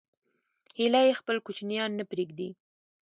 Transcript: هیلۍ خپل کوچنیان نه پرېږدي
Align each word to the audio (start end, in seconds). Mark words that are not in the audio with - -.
هیلۍ 0.77 1.09
خپل 1.19 1.35
کوچنیان 1.45 1.89
نه 1.99 2.03
پرېږدي 2.11 2.49